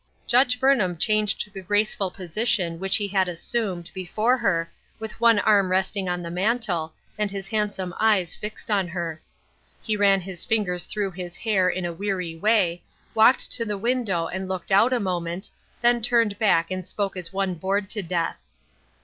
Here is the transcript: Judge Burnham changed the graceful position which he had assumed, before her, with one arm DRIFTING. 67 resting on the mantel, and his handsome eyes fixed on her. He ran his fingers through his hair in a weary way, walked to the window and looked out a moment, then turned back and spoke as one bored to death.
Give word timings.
Judge 0.25 0.59
Burnham 0.59 0.97
changed 0.97 1.53
the 1.53 1.61
graceful 1.61 2.09
position 2.09 2.79
which 2.79 2.95
he 2.97 3.07
had 3.09 3.27
assumed, 3.27 3.91
before 3.93 4.35
her, 4.35 4.67
with 4.99 5.21
one 5.21 5.37
arm 5.37 5.67
DRIFTING. 5.67 6.05
67 6.07 6.07
resting 6.07 6.09
on 6.09 6.23
the 6.23 6.31
mantel, 6.35 6.93
and 7.19 7.29
his 7.29 7.47
handsome 7.49 7.93
eyes 7.99 8.33
fixed 8.33 8.71
on 8.71 8.87
her. 8.87 9.21
He 9.79 9.95
ran 9.95 10.19
his 10.21 10.43
fingers 10.43 10.85
through 10.85 11.11
his 11.11 11.37
hair 11.37 11.69
in 11.69 11.85
a 11.85 11.93
weary 11.93 12.35
way, 12.35 12.81
walked 13.13 13.51
to 13.51 13.63
the 13.63 13.77
window 13.77 14.25
and 14.25 14.47
looked 14.49 14.71
out 14.71 14.91
a 14.91 14.99
moment, 14.99 15.51
then 15.83 16.01
turned 16.01 16.39
back 16.39 16.71
and 16.71 16.87
spoke 16.87 17.15
as 17.15 17.31
one 17.31 17.53
bored 17.53 17.87
to 17.91 18.01
death. 18.01 18.41